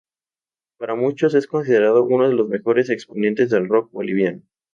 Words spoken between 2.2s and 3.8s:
de los mejores exponentes del